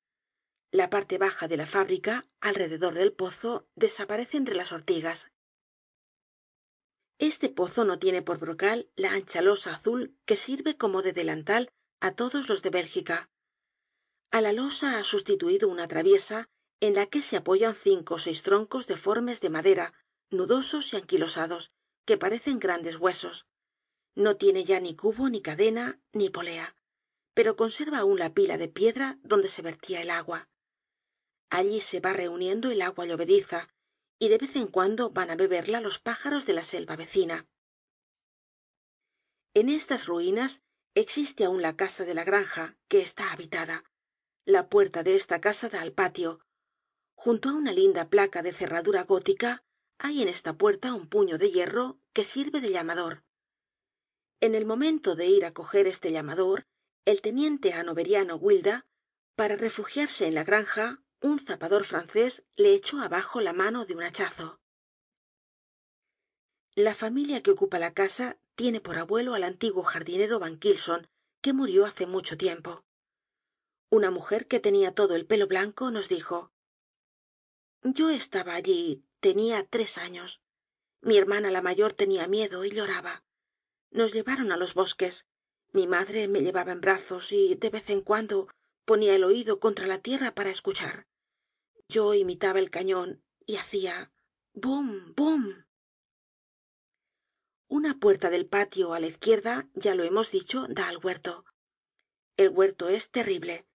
La 0.71 0.89
parte 0.89 1.19
baja 1.19 1.49
de 1.49 1.57
la 1.57 1.67
fábrica 1.67 2.27
alrededor 2.41 2.95
del 2.95 3.13
pozo 3.13 3.67
desaparece 3.75 4.37
entre 4.37 4.55
las 4.55 4.71
ortigas. 4.71 5.33
Este 7.19 7.49
pozo 7.49 7.85
no 7.85 7.99
tiene 7.99 8.23
por 8.23 8.39
brocal 8.39 8.89
la 8.95 9.13
ancha 9.13 9.43
losa 9.43 9.75
azul 9.75 10.17
que 10.27 10.37
sirve 10.37 10.77
como 10.77 11.03
de 11.03 11.13
delantal 11.13 11.71
á 12.01 12.15
todos 12.15 12.49
los 12.49 12.63
de 12.63 12.71
bélgica. 12.71 13.31
A 14.31 14.41
la 14.41 14.53
losa 14.53 14.99
ha 14.99 15.05
sustituido 15.05 15.69
una 15.69 15.89
traviesa 15.89 16.49
en 16.81 16.95
la 16.95 17.07
que 17.07 17.23
se 17.23 17.37
apoyan 17.37 17.75
cinco 17.75 18.15
ó 18.15 18.19
seis 18.19 18.43
troncos 18.43 18.87
deformes 18.87 19.41
de 19.41 19.51
madera 19.51 19.95
nudosos 20.31 20.93
y 20.93 20.97
anquilosados 20.97 21.73
que 22.05 22.19
parecen 22.19 22.59
grandes 22.61 22.99
huesos 22.99 23.47
no 24.17 24.37
tiene 24.37 24.65
ya 24.65 24.81
ni 24.81 24.97
cubo 24.97 25.29
ni 25.29 25.41
cadena 25.41 26.01
ni 26.13 26.31
polea 26.31 26.77
pero 27.37 27.55
conserva 27.55 27.99
aun 27.99 28.19
la 28.19 28.33
pila 28.33 28.57
de 28.57 28.67
piedra 28.67 29.19
donde 29.23 29.51
se 29.51 29.61
vertia 29.61 30.01
el 30.01 30.09
agua. 30.09 30.49
Allí 31.51 31.83
se 31.83 32.01
va 32.01 32.15
reuniendo 32.15 32.71
el 32.71 32.81
agua 32.81 33.05
llovediza 33.05 33.69
y 34.19 34.31
de 34.31 34.39
vez 34.39 34.57
en 34.57 34.69
cuando 34.69 35.11
van 35.11 35.31
á 35.31 35.37
beberla 35.37 35.83
los 35.83 35.99
pájaros 35.99 36.47
de 36.47 36.55
la 36.55 36.65
selva 36.65 36.97
vecina. 36.97 37.47
En 39.53 39.69
estas 39.69 40.07
ruinas 40.07 40.63
existe 40.95 41.45
aun 41.45 41.61
la 41.61 41.77
casa 41.77 42.07
de 42.07 42.15
la 42.15 42.25
granja 42.25 42.79
que 42.89 43.03
está 43.03 43.33
habitada 43.33 43.85
la 44.47 44.71
puerta 44.71 45.03
de 45.03 45.17
esta 45.17 45.39
casa 45.39 45.69
da 45.69 45.83
al 45.83 45.93
patio. 45.93 46.41
Junto 47.17 47.51
á 47.51 47.53
una 47.53 47.75
linda 47.75 48.09
placa 48.09 48.43
de 48.43 48.55
cerradura 48.55 49.05
gótica 49.05 49.63
hay 49.99 50.23
en 50.23 50.29
esta 50.29 50.57
puerta 50.57 50.95
un 50.95 51.07
puño 51.07 51.37
de 51.37 51.51
hierro 51.51 52.01
que 52.15 52.25
sirve 52.25 52.63
de 52.63 52.71
llamador 52.71 53.26
en 54.41 54.55
el 54.55 54.67
momento 54.67 55.15
de 55.15 55.27
ir 55.27 55.45
á 55.45 55.53
coger 55.53 55.87
este 55.87 56.13
llamador 56.13 56.67
el 57.05 57.21
teniente 57.21 57.73
hannoveriano 57.73 58.37
wilda 58.37 58.87
para 59.37 59.57
refugiarse 59.57 60.27
en 60.27 60.35
la 60.35 60.45
granja 60.45 61.03
un 61.21 61.39
zapador 61.39 61.85
francés 61.85 62.45
le 62.57 62.75
echó 62.75 63.01
abajo 63.01 63.41
la 63.41 63.53
mano 63.53 63.85
de 63.85 63.95
un 63.95 64.03
hachazo. 64.03 64.61
La 66.75 66.95
familia 66.95 67.43
que 67.43 67.51
ocupa 67.51 67.79
la 67.79 67.95
casa 67.95 68.39
tiene 68.55 68.81
por 68.81 68.99
abuelo 68.99 69.35
al 69.35 69.45
antiguo 69.45 69.83
jardinero 69.83 70.39
van 70.39 70.59
kylson 70.59 71.09
que 71.41 71.53
murió 71.53 71.87
hace 71.87 72.07
mucho 72.07 72.37
tiempo. 72.37 72.85
Una 73.91 74.11
mujer 74.11 74.47
que 74.47 74.61
tenia 74.61 74.93
todo 74.93 75.15
el 75.15 75.27
pelo 75.27 75.47
blanco 75.47 75.91
nos 75.91 76.09
dijo 76.09 76.53
yo 77.83 78.11
estaba 78.11 78.55
allí 78.55 79.05
tenia 79.21 79.65
tres 79.65 79.97
años. 79.97 80.41
Mi 81.03 81.19
hermana 81.19 81.51
la 81.53 81.63
mayor 81.63 81.93
tenia 81.93 82.27
miedo 82.27 82.65
y 82.65 82.71
lloraba 82.71 83.26
nos 83.99 84.13
llevaron 84.15 84.49
á 84.53 84.57
los 84.63 84.75
bosques. 84.81 85.15
Mi 85.77 85.85
madre 85.87 86.29
me 86.29 86.41
llevaba 86.41 86.73
en 86.73 86.81
brazos 86.87 87.33
y 87.33 87.57
de 87.63 87.71
vez 87.71 87.87
en 87.91 88.03
cuando 88.09 88.49
ponia 88.85 89.15
el 89.17 89.25
oido 89.25 89.59
contra 89.59 89.87
la 89.87 89.99
tierra 89.99 90.31
para 90.37 90.51
escuchar. 90.51 91.07
Yo 91.89 92.15
imitaba 92.15 92.59
el 92.59 92.71
cañon 92.71 93.23
y 93.47 93.57
hacia 93.57 94.13
bum 94.53 95.15
bum. 95.17 95.65
Una 97.69 97.99
puerta 97.99 98.31
del 98.31 98.47
patio 98.47 98.95
á 98.95 99.01
la 99.01 99.09
izquierda 99.09 99.69
ya 99.75 99.95
lo 99.95 100.05
hemos 100.05 100.31
dicho 100.31 100.67
da 100.69 100.89
al 100.89 100.99
huerto. 101.05 101.45
El 102.37 102.51
huerto 102.51 102.89
es 102.89 103.11
terrible. 103.11 103.67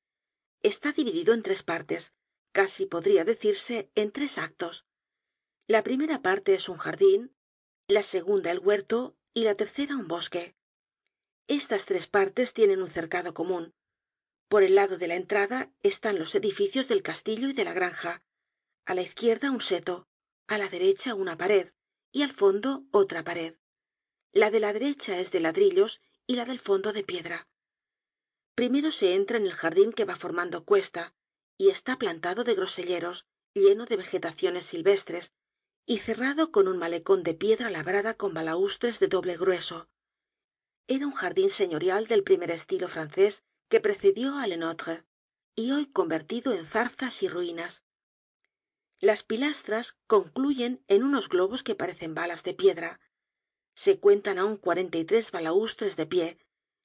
Está 0.61 0.91
dividido 0.93 1.33
en 1.33 1.41
tres 1.41 1.63
partes 1.63 2.13
casi 2.51 2.85
podría 2.85 3.23
decirse 3.23 3.89
en 3.95 4.11
tres 4.11 4.37
actos. 4.37 4.85
La 5.67 5.83
primera 5.83 6.21
parte 6.21 6.53
es 6.53 6.69
un 6.69 6.77
jardin 6.77 7.35
la 7.87 8.03
segunda 8.03 8.51
el 8.51 8.59
huerto 8.59 9.17
y 9.33 9.43
la 9.43 9.55
tercera 9.55 9.95
un 9.95 10.07
bosque. 10.07 10.55
Estas 11.47 11.85
tres 11.85 12.07
partes 12.07 12.53
tienen 12.53 12.81
un 12.81 12.89
cercado 12.89 13.33
comun 13.33 13.73
por 14.51 14.63
el 14.63 14.75
lado 14.75 14.97
de 14.97 15.07
la 15.07 15.15
entrada 15.15 15.71
están 15.81 16.19
los 16.19 16.35
edificios 16.35 16.89
del 16.89 17.03
castillo 17.03 17.47
y 17.47 17.53
de 17.53 17.63
la 17.63 17.71
granja. 17.71 18.21
A 18.85 18.93
la 18.93 19.01
izquierda 19.01 19.49
un 19.49 19.61
seto 19.61 20.09
á 20.49 20.57
la 20.57 20.67
derecha 20.67 21.15
una 21.15 21.37
pared 21.37 21.71
y 22.11 22.23
al 22.23 22.33
fondo 22.33 22.83
otra 22.91 23.23
pared. 23.23 23.55
La 24.33 24.51
de 24.51 24.59
la 24.59 24.73
derecha 24.73 25.21
es 25.21 25.31
de 25.31 25.39
ladrillos 25.39 26.01
y 26.27 26.35
la 26.35 26.43
del 26.43 26.59
fondo 26.59 26.91
de 26.91 27.05
piedra. 27.05 27.47
Primero 28.53 28.91
se 28.91 29.15
entra 29.15 29.37
en 29.37 29.45
el 29.45 29.53
jardin 29.53 29.93
que 29.93 30.03
va 30.03 30.17
formando 30.17 30.65
cuesta 30.65 31.15
y 31.57 31.69
está 31.69 31.97
plantado 31.97 32.43
de 32.43 32.55
groselleros 32.55 33.27
lleno 33.53 33.85
de 33.85 33.95
vegetaciones 33.95 34.65
silvestres 34.65 35.31
y 35.85 35.97
cerrado 35.97 36.51
con 36.51 36.67
un 36.67 36.77
malecon 36.77 37.23
de 37.23 37.33
piedra 37.33 37.69
labrada 37.69 38.13
con 38.13 38.33
balaustres 38.33 38.99
de 38.99 39.07
doble 39.07 39.37
grueso. 39.37 39.89
Era 40.87 41.05
un 41.05 41.13
jardin 41.13 41.49
señorial 41.49 42.07
del 42.07 42.23
primer 42.23 42.51
estilo 42.51 42.87
francés 42.87 43.43
que 43.69 43.79
precedió 43.79 44.37
á 44.37 44.47
le 44.47 44.57
nôtre 44.57 45.05
y 45.55 45.71
hoy 45.71 45.85
convertido 45.87 46.53
en 46.53 46.65
zarzas 46.65 47.23
y 47.23 47.27
ruinas. 47.27 47.83
Las 48.99 49.23
pilastras 49.23 49.97
concluyen 50.07 50.83
en 50.87 51.03
unos 51.03 51.29
globos 51.29 51.63
que 51.63 51.75
parecen 51.75 52.13
balas 52.13 52.43
de 52.43 52.53
piedra. 52.53 52.99
Se 53.73 53.99
cuentan 53.99 54.37
aun 54.37 54.57
cuarenta 54.57 54.97
y 54.97 55.05
tres 55.05 55.31
balaustres 55.31 55.95
de 55.95 56.05
pie 56.05 56.37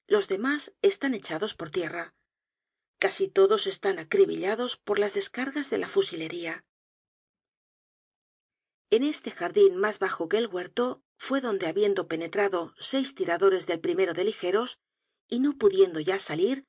los 0.07 0.29
demás 0.29 0.73
están 0.81 1.13
echados 1.13 1.53
por 1.53 1.69
tierra. 1.69 2.15
Casi 2.97 3.27
todos 3.27 3.67
están 3.67 3.99
acribillados 3.99 4.77
por 4.77 4.99
las 4.99 5.13
descargas 5.13 5.69
de 5.69 5.77
la 5.77 5.89
fusilería 5.89 6.65
en 8.89 9.03
este 9.03 9.31
jardin 9.31 9.75
más 9.75 9.99
bajo 9.99 10.29
que 10.29 10.37
el 10.37 10.47
huerto 10.47 11.03
fue 11.17 11.41
donde 11.41 11.67
habiendo 11.67 12.07
penetrado 12.07 12.73
seis 12.77 13.15
tiradores 13.15 13.67
del 13.67 13.79
primero 13.79 14.13
de 14.13 14.23
ligeros 14.23 14.79
y 15.27 15.39
no 15.39 15.57
pudiendo 15.57 15.99
ya 15.99 16.19
salir 16.19 16.65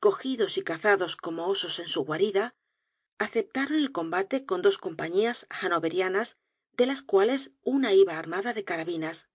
cogidos 0.00 0.56
y 0.56 0.62
cazados 0.62 1.16
como 1.16 1.46
osos 1.46 1.78
en 1.78 1.88
su 1.88 2.04
guarida 2.04 2.56
aceptaron 3.18 3.76
el 3.76 3.92
combate 3.92 4.46
con 4.46 4.62
dos 4.62 4.78
compañías 4.78 5.46
hannoverianas 5.50 6.38
de 6.72 6.86
las 6.86 7.02
cuales 7.02 7.52
una 7.62 7.92
iba 7.92 8.18
armada 8.18 8.54
de 8.54 8.64
carabinas. 8.64 9.28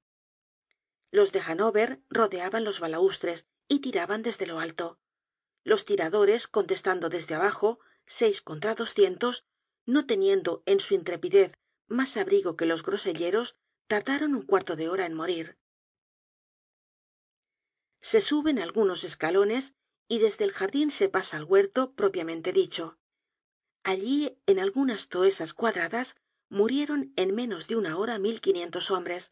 Los 1.11 1.31
de 1.31 1.41
hannover 1.41 2.01
rodeaban 2.09 2.63
los 2.63 2.79
balaustres 2.79 3.45
y 3.67 3.79
tiraban 3.79 4.23
desde 4.23 4.47
lo 4.47 4.59
alto. 4.59 4.99
Los 5.63 5.85
tiradores 5.85 6.47
contestando 6.47 7.09
desde 7.09 7.35
abajo 7.35 7.79
seis 8.07 8.41
contra 8.41 8.73
doscientos 8.73 9.45
no 9.85 10.07
teniendo 10.07 10.63
en 10.65 10.79
su 10.79 10.95
intrepidez 10.95 11.51
más 11.87 12.17
abrigo 12.17 12.55
que 12.55 12.65
los 12.65 12.83
groselleros 12.83 13.55
tardaron 13.87 14.35
un 14.35 14.41
cuarto 14.41 14.75
de 14.75 14.89
hora 14.89 15.05
en 15.05 15.13
morir. 15.13 15.57
Se 18.01 18.21
suben 18.21 18.59
algunos 18.59 19.03
escalones 19.03 19.73
y 20.07 20.19
desde 20.19 20.45
el 20.45 20.51
jardin 20.51 20.91
se 20.91 21.09
pasa 21.09 21.37
al 21.37 21.45
huerto 21.45 21.93
propiamente 21.93 22.53
dicho. 22.53 22.99
Allí 23.83 24.37
en 24.45 24.59
algunas 24.59 25.09
toesas 25.09 25.53
cuadradas 25.53 26.15
murieron 26.49 27.13
en 27.15 27.33
menos 27.33 27.67
de 27.67 27.75
una 27.75 27.97
hora 27.97 28.19
mil 28.19 28.41
quinientos 28.41 28.91
hombres. 28.91 29.31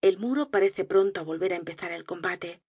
El 0.00 0.18
muro 0.18 0.50
parece 0.50 0.84
pronto 0.84 1.20
á 1.20 1.24
volver 1.24 1.52
á 1.52 1.56
empezar 1.56 1.92
el 1.92 2.04
combate. 2.04 2.62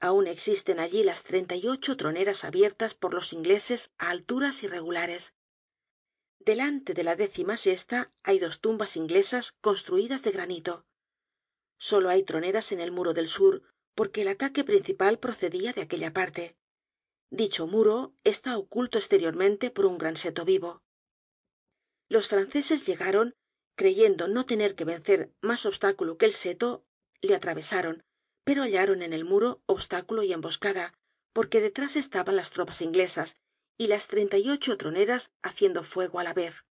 Aun 0.00 0.26
existen 0.26 0.80
allí 0.80 1.04
las 1.04 1.22
treinta 1.22 1.54
y 1.54 1.68
ocho 1.68 1.96
troneras 1.96 2.44
abiertas 2.44 2.94
por 2.94 3.14
los 3.14 3.32
ingleses 3.32 3.92
á 3.98 4.10
alturas 4.10 4.62
irregulares 4.64 5.35
delante 6.46 6.94
de 6.94 7.02
la 7.02 7.16
décima 7.16 7.56
sesta 7.56 8.12
hay 8.22 8.38
dos 8.38 8.60
tumbas 8.60 8.96
inglesas 8.96 9.52
construidas 9.60 10.22
de 10.22 10.30
granito. 10.30 10.86
Solo 11.76 12.08
hay 12.08 12.22
troneras 12.22 12.70
en 12.70 12.80
el 12.80 12.92
muro 12.92 13.12
del 13.14 13.28
sur 13.28 13.62
porque 13.96 14.22
el 14.22 14.28
ataque 14.28 14.62
principal 14.62 15.18
procedia 15.18 15.72
de 15.72 15.82
aquella 15.82 16.12
parte. 16.12 16.56
Dicho 17.30 17.66
muro 17.66 18.14
está 18.22 18.56
oculto 18.56 18.96
esteriormente 18.98 19.72
por 19.72 19.86
un 19.86 19.98
gran 19.98 20.16
seto 20.16 20.44
vivo. 20.44 20.84
Los 22.08 22.28
franceses 22.28 22.86
llegaron 22.86 23.34
creyendo 23.74 24.28
no 24.28 24.46
tener 24.46 24.76
que 24.76 24.84
vencer 24.84 25.34
mas 25.40 25.66
obstáculo 25.66 26.16
que 26.16 26.26
el 26.26 26.32
seto 26.32 26.86
le 27.22 27.34
atravesaron 27.34 28.04
pero 28.44 28.62
hallaron 28.62 29.02
en 29.02 29.12
el 29.12 29.24
muro 29.24 29.60
obstáculo 29.66 30.22
y 30.22 30.32
emboscada 30.32 30.94
porque 31.32 31.60
detrás 31.60 31.96
estaban 31.96 32.36
las 32.36 32.50
tropas 32.50 32.80
inglesas 32.82 33.34
y 33.78 33.88
las 33.88 34.08
treinta 34.08 34.38
y 34.38 34.50
ocho 34.50 34.76
troneras 34.78 35.32
haciendo 35.42 35.82
fuego 35.82 36.18
á 36.18 36.24
la 36.24 36.32
vez. 36.32 36.64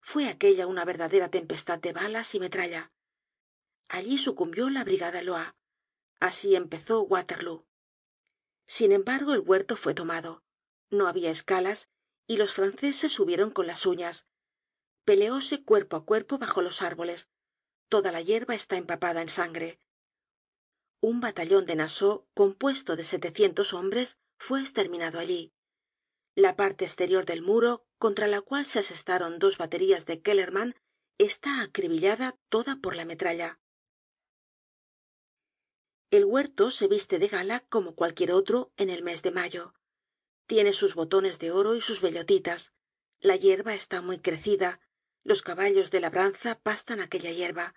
Fue 0.00 0.28
aquella 0.28 0.66
una 0.66 0.84
verdadera 0.84 1.30
tempestad 1.30 1.78
de 1.80 1.92
balas 1.92 2.34
y 2.34 2.40
metralla. 2.40 2.92
Allí 3.88 4.18
sucumbió 4.18 4.68
la 4.70 4.84
brigada 4.84 5.22
loire 5.22 5.52
así 6.20 6.56
empezó 6.56 7.02
waterloo. 7.02 7.64
Sin 8.66 8.92
embargo 8.92 9.32
el 9.34 9.40
huerto 9.40 9.76
fue 9.76 9.94
tomado. 9.94 10.42
No 10.90 11.06
habia 11.06 11.30
escalas 11.30 11.88
y 12.26 12.36
los 12.36 12.54
franceses 12.54 13.12
subieron 13.12 13.50
con 13.50 13.66
las 13.66 13.86
uñas. 13.86 14.26
Peleóse 15.04 15.64
cuerpo 15.64 15.96
á 15.96 16.04
cuerpo 16.04 16.38
bajo 16.38 16.60
los 16.60 16.82
árboles. 16.82 17.28
Toda 17.88 18.12
la 18.12 18.20
yerba 18.20 18.54
está 18.54 18.76
empapada 18.76 19.22
en 19.22 19.28
sangre. 19.28 19.78
Un 21.00 21.20
batallon 21.20 21.64
de 21.64 21.76
nassau 21.76 22.26
compuesto 22.34 22.96
de 22.96 23.04
setecientos 23.04 23.72
hombres 23.72 24.18
fue 24.38 24.62
esterminado 24.62 25.18
allí 25.18 25.52
la 26.38 26.54
parte 26.54 26.84
esterior 26.84 27.24
del 27.24 27.42
muro 27.42 27.84
contra 27.98 28.28
la 28.28 28.40
cual 28.40 28.64
se 28.64 28.78
asestaron 28.78 29.40
dos 29.40 29.58
baterías 29.58 30.06
de 30.06 30.22
kellermann 30.22 30.76
está 31.18 31.62
acribillada 31.62 32.38
toda 32.48 32.76
por 32.76 32.94
la 32.94 33.04
metralla. 33.04 33.58
El 36.10 36.24
huerto 36.24 36.70
se 36.70 36.86
viste 36.86 37.18
de 37.18 37.26
gala 37.26 37.66
como 37.68 37.96
cualquier 37.96 38.30
otro 38.30 38.72
en 38.76 38.88
el 38.88 39.02
mes 39.02 39.22
de 39.22 39.32
mayo. 39.32 39.74
Tiene 40.46 40.74
sus 40.74 40.94
botones 40.94 41.40
de 41.40 41.50
oro 41.50 41.74
y 41.74 41.80
sus 41.80 42.00
bellotitas. 42.00 42.72
La 43.18 43.34
yerba 43.34 43.74
está 43.74 44.00
muy 44.00 44.20
crecida. 44.20 44.80
Los 45.24 45.42
caballos 45.42 45.90
de 45.90 45.98
labranza 45.98 46.60
pastan 46.60 47.00
aquella 47.00 47.32
yerba 47.32 47.74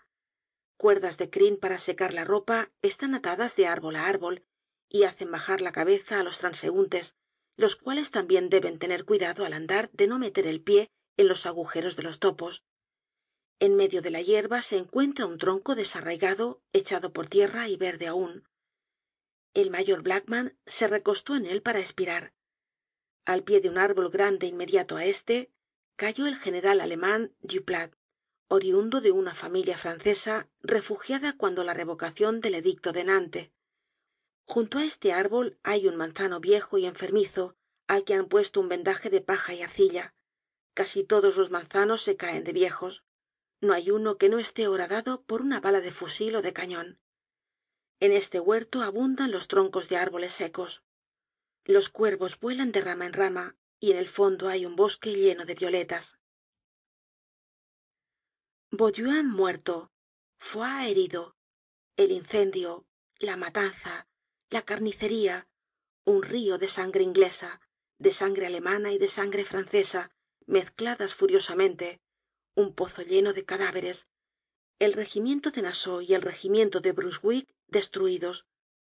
cuerdas 0.78 1.18
de 1.18 1.32
crin 1.32 1.58
para 1.58 1.80
secar 1.80 2.14
la 2.14 2.26
ropa 2.26 2.72
están 2.84 3.16
atadas 3.16 3.56
de 3.56 3.66
árbol 3.66 3.96
á 3.96 4.06
árbol 4.08 4.46
y 4.88 5.04
hacen 5.04 5.32
bajar 5.32 5.62
la 5.62 5.72
cabeza 5.72 6.20
á 6.20 6.24
los 6.24 6.38
transeuntes 6.38 7.16
los 7.58 7.76
cuales 7.76 8.12
también 8.12 8.50
deben 8.50 8.80
tener 8.80 9.06
cuidado 9.06 9.46
al 9.46 9.54
andar 9.54 9.90
de 9.92 10.08
no 10.08 10.20
meter 10.20 10.48
el 10.48 10.62
pie 10.62 10.90
en 11.18 11.28
los 11.28 11.46
agujeros 11.46 11.96
de 11.96 12.04
los 12.04 12.20
topos. 12.20 12.64
En 13.60 13.76
medio 13.76 14.02
de 14.02 14.10
la 14.12 14.22
yerba 14.22 14.62
se 14.62 14.78
encuentra 14.78 15.26
un 15.26 15.38
tronco 15.38 15.76
desarraigado 15.76 16.62
echado 16.74 17.14
por 17.14 17.28
tierra 17.28 17.68
y 17.70 17.78
verde 17.78 18.08
aun 18.08 18.48
el 19.54 19.70
mayor 19.70 20.02
blackman 20.02 20.58
se 20.66 20.88
recostó 20.88 21.36
en 21.36 21.46
él 21.46 21.62
para 21.62 21.80
espirar 21.80 22.34
al 23.26 23.44
pie 23.44 23.60
de 23.60 23.70
un 23.70 23.78
árbol 23.78 24.10
grande 24.10 24.48
inmediato 24.48 24.96
á 24.96 25.06
este 25.06 25.52
cayó 25.98 26.26
el 26.26 26.38
general 26.38 26.80
aleman 26.80 27.36
duplat 27.42 27.94
oriundo 28.48 29.02
de 29.02 29.12
una 29.12 29.34
familia 29.36 29.78
francesa 29.78 30.50
refugiada 30.62 31.36
cuando 31.38 31.64
la 31.64 31.74
revocacion 31.74 32.40
del 32.40 32.56
edicto 32.56 32.94
de 32.94 33.04
nantes 33.04 33.52
junto 34.52 34.74
á 34.80 34.84
este 34.92 35.10
árbol 35.24 35.48
hay 35.64 35.88
un 35.90 35.96
manzano 36.04 36.38
viejo 36.40 36.74
y 36.78 36.86
enfermizo 36.86 37.44
al 37.88 38.04
que 38.06 38.16
han 38.16 38.28
puesto 38.34 38.60
un 38.60 38.70
vendaje 38.70 39.10
de 39.10 39.22
paja 39.22 39.54
y 39.54 39.62
arcilla. 39.62 40.06
Casi 40.74 41.04
todos 41.04 41.38
los 41.38 41.52
manzanos 41.52 42.02
se 42.02 42.18
caen 42.22 42.44
de 42.44 42.54
viejos. 42.54 43.04
No 43.60 43.74
hay 43.74 43.92
uno 43.92 44.18
que 44.18 44.30
no 44.30 44.40
esté 44.40 44.68
horadado 44.68 45.24
por 45.24 45.42
una 45.42 45.60
bala 45.60 45.82
de 45.82 45.92
fusil 45.92 46.36
ó 46.36 46.42
de 46.42 46.54
cañon 46.54 46.90
en 48.02 48.14
este 48.14 48.40
huerto 48.40 48.82
abundan 48.82 49.30
los 49.30 49.48
troncos 49.48 49.88
de 49.88 49.96
árboles 49.96 50.34
secos. 50.34 50.84
Los 51.66 51.90
cuervos 51.90 52.40
vuelan 52.40 52.72
de 52.72 52.82
rama 52.82 53.06
en 53.06 53.14
rama 53.14 53.56
y 53.80 53.92
en 53.92 53.98
el 53.98 54.08
fondo 54.08 54.50
hay 54.50 54.66
un 54.66 54.76
bosque 54.76 55.14
lleno 55.14 55.46
de 55.46 55.54
violetas. 55.54 56.18
Bauduin 58.72 59.30
muerto. 59.30 59.92
Foy 60.40 60.90
herido. 60.90 61.38
El 61.96 62.12
incendio 62.12 62.88
la 63.20 63.38
matanza 63.38 64.08
la 64.52 64.64
carnicería 64.64 65.48
un 66.04 66.24
río 66.24 66.58
de 66.58 66.68
sangre 66.68 67.04
inglesa 67.04 67.62
de 67.98 68.12
sangre 68.12 68.46
alemana 68.48 68.92
y 68.92 68.98
de 68.98 69.08
sangre 69.08 69.46
francesa 69.46 70.12
mezcladas 70.46 71.16
furiosamente 71.16 72.02
un 72.54 72.76
pozo 72.76 73.02
lleno 73.02 73.32
de 73.32 73.46
cadáveres 73.46 74.08
el 74.78 74.92
regimiento 74.92 75.52
de 75.52 75.62
nassau 75.62 76.02
y 76.02 76.14
el 76.16 76.22
regimiento 76.22 76.82
de 76.82 76.92
brunswick 76.92 77.48
destruidos 77.68 78.46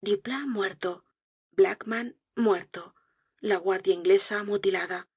duplat 0.02 0.46
muerto 0.46 1.06
blackman 1.52 2.20
muerto 2.36 2.94
la 3.40 3.58
guardia 3.58 3.96
inglesa 3.96 4.44
mutilada 4.44 5.10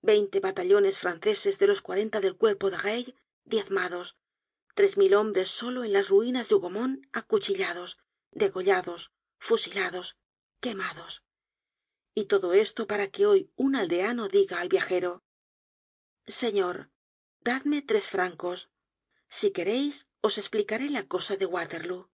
veinte 0.00 0.40
batallones 0.40 0.98
franceses 0.98 1.58
de 1.58 1.66
los 1.66 1.82
cuarenta 1.82 2.22
del 2.22 2.36
cuerpo 2.36 2.70
de 2.70 2.78
reille 2.78 3.14
diezmados 3.44 4.16
tres 4.74 4.96
mil 4.96 5.12
hombres 5.12 5.50
solo 5.50 5.84
en 5.84 5.92
las 5.92 6.08
ruinas 6.08 6.48
de 6.48 6.54
hougomont 6.54 7.04
acuchillados 7.12 7.98
degollados 8.30 9.13
fusilados 9.44 10.16
quemados. 10.60 11.22
Y 12.14 12.24
todo 12.24 12.54
esto 12.54 12.86
para 12.86 13.08
que 13.08 13.26
hoy 13.26 13.52
un 13.56 13.76
aldeano 13.76 14.28
diga 14.28 14.60
al 14.60 14.70
viajero 14.70 15.22
señor 16.26 16.90
dadme 17.40 17.82
tres 17.82 18.08
francos. 18.08 18.70
Si 19.28 19.50
quereis 19.50 20.06
os 20.22 20.38
esplicaré 20.38 20.88
la 20.88 21.06
cosa 21.06 21.36
de 21.36 21.44
waterloo 21.44 22.08